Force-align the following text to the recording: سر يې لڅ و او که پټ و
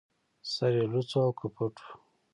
سر 0.53 0.73
يې 0.77 0.85
لڅ 0.91 1.11
و 1.15 1.17
او 1.25 1.31
که 1.39 1.47
پټ 1.55 1.75
و 1.83 1.87